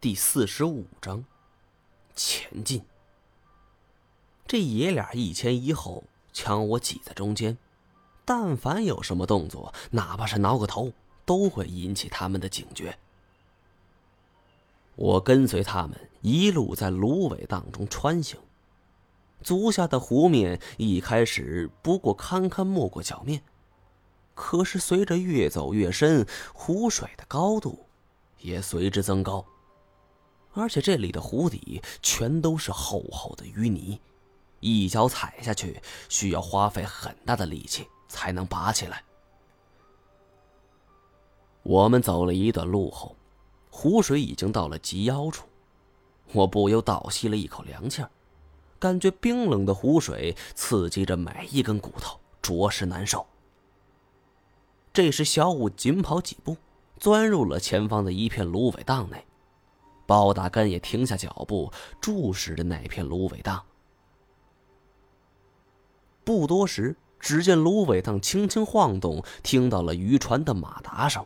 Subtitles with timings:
[0.00, 1.24] 第四十五章，
[2.14, 2.84] 前进。
[4.46, 7.58] 这爷俩一前一后将我挤在中间，
[8.24, 10.92] 但凡有什么动作，哪怕是挠个头，
[11.24, 12.96] 都会引起他们的警觉。
[14.94, 18.38] 我跟随他们一路在芦苇荡中穿行，
[19.42, 23.42] 足下的湖面一开始不过堪堪没过脚面，
[24.36, 26.24] 可是随着越走越深，
[26.54, 27.86] 湖水的高度
[28.38, 29.44] 也随之增高。
[30.58, 34.00] 而且这里的湖底全都是厚厚的淤泥，
[34.58, 39.04] 一脚踩下去需要花费很大的力气才能拔起来。
[41.62, 43.14] 我们走了一段路后，
[43.70, 45.46] 湖水已经到了及腰处，
[46.32, 48.10] 我不由倒吸了一口凉气儿，
[48.80, 53.24] 感觉冰冷的湖水刺激着每一根骨头，着实难受。
[54.92, 56.56] 这时，小五紧跑几步，
[56.98, 59.24] 钻入了前方的一片芦苇荡内。
[60.08, 63.62] 包大根也停下脚步，注视着那片芦苇荡。
[66.24, 71.22] 不多时，只见芦苇荡轻轻晃动，听到了渔船的马达声。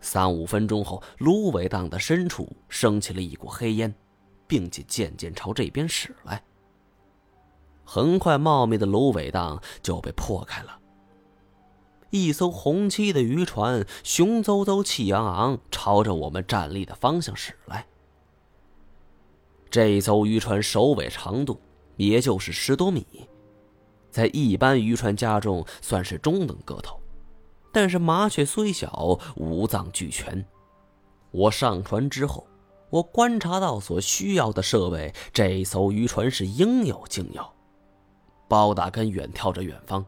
[0.00, 3.94] 三五分钟后，芦苇荡的深处升起了一股黑烟，
[4.46, 6.42] 并且渐渐朝这边驶来。
[7.84, 10.79] 很快，茂密的芦苇荡就被破开了。
[12.10, 17.86] 一艘红漆的渔船，雄赳赳、气昂昂，朝着我们站立的方向驶来。
[19.70, 21.60] 这艘渔船首尾长度
[21.96, 23.06] 也就是十多米，
[24.10, 27.00] 在一般渔船家中算是中等个头，
[27.72, 30.44] 但是麻雀虽小，五脏俱全。
[31.30, 32.44] 我上船之后，
[32.90, 37.48] 我观察到所需要的设备，这艘渔船是应有尽有。
[38.48, 40.04] 包大根远眺着远方，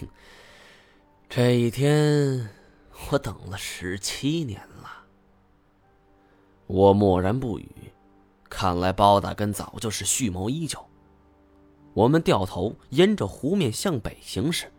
[0.00, 0.08] 哼。
[1.38, 2.48] 这一天，
[3.10, 5.04] 我等了十七年了。
[6.66, 7.68] 我默然不语，
[8.48, 10.82] 看来包大根早就是蓄谋已久。
[11.92, 14.72] 我们掉头沿着湖面向北行驶，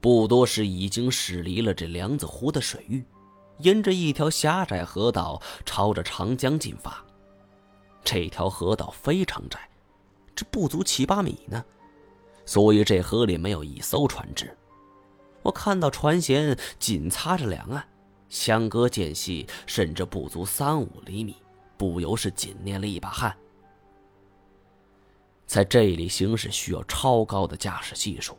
[0.00, 3.04] 不多时已经驶离了这梁子湖的水域，
[3.58, 7.00] 沿着一条狭窄河道朝着长江进发。
[8.02, 9.70] 这条河道非常窄，
[10.34, 11.64] 这不足七八米呢，
[12.44, 14.52] 所以这河里没有一艘船只。
[15.48, 17.82] 我看到船舷紧擦着两岸，
[18.28, 21.36] 相隔间隙甚至不足三五厘米，
[21.78, 23.34] 不由是紧捏了一把汗。
[25.46, 28.36] 在这里行驶需要超高的驾驶技术，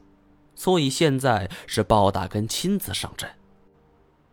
[0.54, 3.28] 所以现在是鲍大根亲自上阵。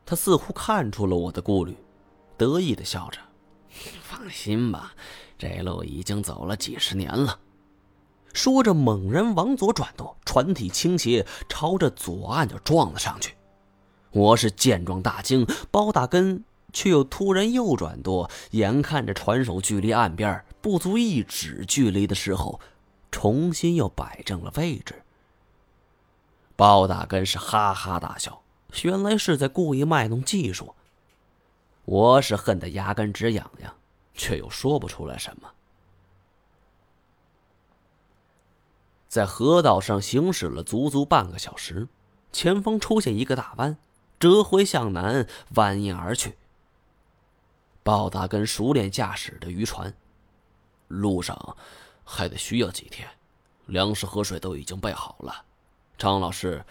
[0.04, 1.74] 他似乎看出了我的顾虑，
[2.36, 3.18] 得意的笑着
[4.04, 4.92] ：“放心吧，
[5.38, 7.40] 这路已经走了几十年了。”
[8.36, 13.34] 说着，猛然往左转舵，船体倾斜，朝着左岸就撞了上去。
[14.10, 22.60] 我是见状大惊，包大根却又突然右转舵，眼看着船首距离岸边不足一指距离的时候，
[23.10, 25.02] 重新又摆正了位置。
[26.56, 28.42] 包大根是哈哈大笑，
[28.82, 30.74] 原来是在故意卖弄技术。
[31.86, 33.74] 我是恨得牙根直痒痒，
[34.12, 35.48] 却又说不出来什么。
[39.08, 41.88] 在河道上行驶了足足半个小时，
[42.32, 43.78] 前方出现一个大弯，
[44.18, 46.36] 折回向南蜿蜒而去。
[47.82, 49.94] 鲍大根熟练驾驶的渔船，
[50.88, 51.56] 路上
[52.04, 53.08] 还得需要几天，
[53.66, 55.44] 粮食和水都已经备好了。
[55.96, 56.64] 张老师，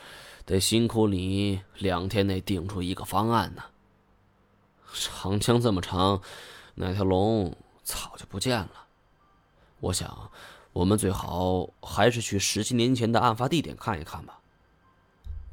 [0.46, 3.64] 得辛苦你两天内定出一个方案呢。
[4.94, 6.22] 长江这么长，
[6.76, 8.88] 那条龙早就不见了。
[9.80, 10.30] 我想。
[10.76, 14.42] 我们最好还是去十七年前的案发地点看一看吧。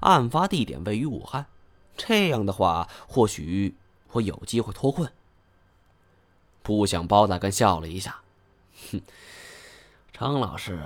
[0.01, 1.47] 案发地点位于武汉，
[1.97, 3.77] 这样的话，或许
[4.11, 5.13] 我有机会脱困。
[6.65, 8.21] 不想包大根笑了一下，
[8.91, 9.01] 哼，
[10.13, 10.83] 张老师，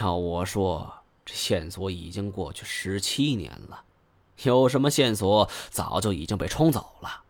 [0.00, 0.92] 要我说，
[1.24, 3.84] 这线索已经过去十七年了，
[4.42, 7.22] 有什么线索早就已经被冲走了。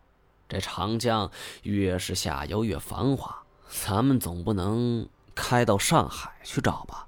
[0.49, 1.29] 这长江
[1.61, 5.07] 越是下游越繁华，咱们总不能……
[5.35, 7.07] 开到上海去找吧。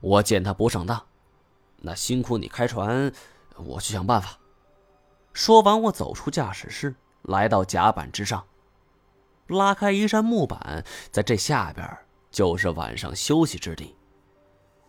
[0.00, 1.06] 我见他不上当，
[1.78, 3.12] 那辛苦你开船，
[3.56, 4.38] 我去想办法。
[5.32, 8.44] 说完，我走出驾驶室，来到甲板之上，
[9.46, 11.88] 拉开一扇木板，在这下边
[12.30, 13.94] 就是晚上休息之地。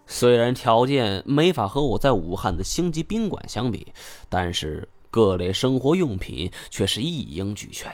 [0.08, 3.94] 虽然条件没法和我在武汉的星级宾馆相比，
[4.30, 7.94] 但是各类生活用品却是一应俱全。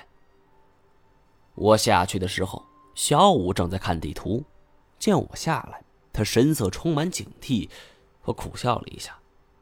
[1.56, 2.69] 我下去的时候。
[3.00, 4.44] 小五正在看地图，
[5.00, 5.82] 见我下来，
[6.12, 7.70] 他神色充满警惕。
[8.24, 9.18] 我苦笑了一下：“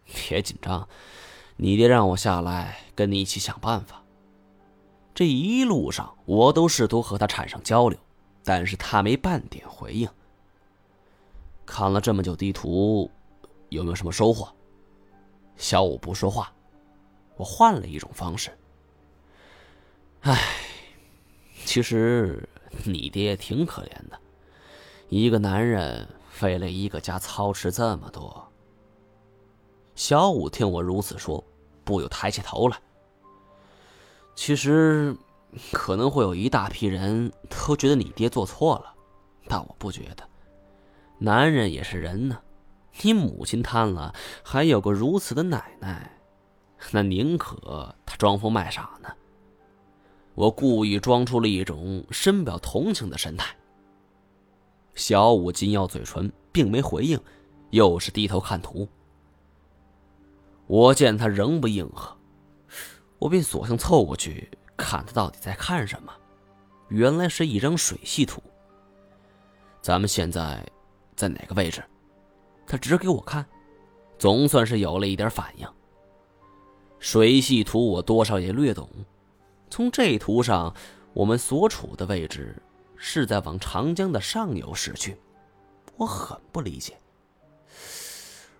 [0.09, 0.89] 别紧张，
[1.55, 4.01] 你爹让我下来跟你一起想办法。”
[5.13, 7.99] 这一路上，我都试图和他产生交流，
[8.43, 10.09] 但是他没半点回应。
[11.63, 13.11] 看了这么久地图，
[13.69, 14.51] 有没有什么收获？
[15.57, 16.51] 小五不说话，
[17.35, 18.49] 我换了一种方式。
[20.21, 20.41] 唉，
[21.65, 22.49] 其实
[22.85, 24.19] 你爹挺可怜的，
[25.09, 26.07] 一个男人
[26.41, 28.45] 为了一个家操持这么多。
[29.95, 31.43] 小五听我如此说，
[31.83, 32.77] 不由抬起头来。
[34.35, 35.15] 其实，
[35.71, 38.93] 可能会有一大批人都觉得你爹做错了，
[39.47, 40.23] 但我不觉得。
[41.17, 42.39] 男人也是人呢，
[43.01, 44.13] 你母亲瘫了，
[44.43, 46.19] 还有个如此的奶奶，
[46.91, 49.09] 那宁可他装疯卖傻呢。
[50.37, 53.55] 我故意装出了一种深表同情的神态。
[54.93, 57.19] 小五紧咬嘴唇，并没回应，
[57.71, 58.87] 又是低头看图。
[60.67, 62.15] 我见他仍不应和。
[63.17, 64.47] 我便索性凑过去
[64.77, 66.13] 看他到底在看什么，
[66.89, 68.39] 原来是一张水系图。
[69.81, 70.63] 咱们现在
[71.15, 71.83] 在哪个位置？
[72.67, 73.43] 他指给我看，
[74.19, 75.67] 总算是有了一点反应。
[76.99, 78.87] 水系图我多少也略懂，
[79.69, 80.73] 从这图上，
[81.13, 82.61] 我们所处的位置
[82.95, 85.17] 是在往长江的上游驶去。
[85.95, 86.97] 我很不理解，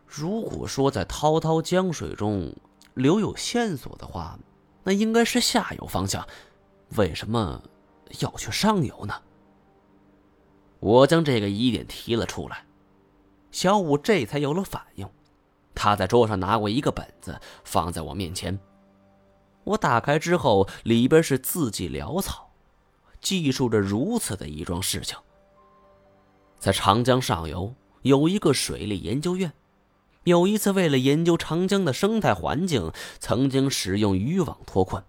[0.06, 2.54] 如果说在滔滔江水中
[2.94, 4.38] 留有线索的话。
[4.84, 6.26] 那应该是下游方向，
[6.96, 7.62] 为什么
[8.22, 9.14] 要去上游呢？
[10.80, 12.66] 我将这个疑点提了出来，
[13.52, 15.06] 小五这才有了反应。
[15.76, 18.58] 他在桌上拿过一个本子，放在我面前。
[19.68, 22.52] 我打开之后，里边是字迹潦草，
[23.20, 25.18] 记述着如此的一桩事情：
[26.58, 27.74] 在长江上游
[28.04, 29.52] 有一个水利研究院。
[30.24, 35.04] 有一次，为了研究长江的生态环境，曾经使用渔网脱困。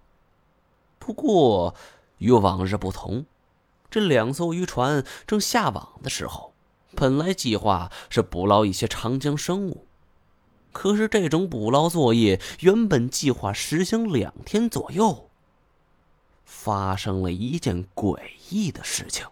[0.99, 1.75] 不过，
[2.19, 3.27] 与往日不同，
[3.91, 6.53] 这两艘渔船正下网的时候，
[6.95, 9.88] 本来计划是捕捞一些长江生物。
[10.79, 15.29] 可是，这种捕捞作业原本计划实行两天左右，
[16.45, 19.27] 发生了一件诡异的事情。